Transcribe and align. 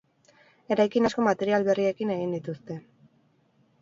Eraikin 0.75 1.09
asko 1.09 1.25
material 1.27 1.67
berriekin 1.67 2.15
egin 2.17 2.33
dituzte. 2.39 2.79